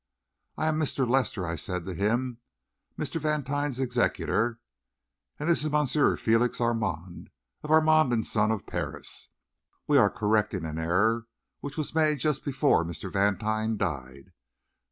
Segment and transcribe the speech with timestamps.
[0.57, 1.07] "I am Mr.
[1.07, 2.39] Lester," I said to him,
[2.97, 3.21] "Mr.
[3.21, 4.59] Vantine's executor;
[5.37, 5.73] and this is M.
[5.73, 7.29] Félix Armand,
[7.61, 9.27] of Armand & Son, of Paris.
[9.85, 11.27] We are correcting an error
[11.59, 13.11] which was made just before Mr.
[13.13, 14.31] Vantine died.